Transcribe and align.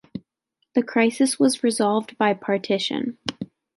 The 0.73 0.81
crisis 0.81 1.39
was 1.39 1.63
resolved 1.63 2.17
by 2.17 2.33
partition. 2.33 3.19